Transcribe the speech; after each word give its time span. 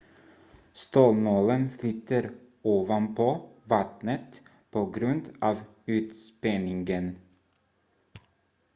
stålnålen 0.73 1.69
flyter 1.69 2.31
ovanpå 2.61 3.49
vattnet 3.63 4.41
på 4.71 4.85
grund 4.91 5.29
av 5.41 5.59
ytspänningen 5.85 7.15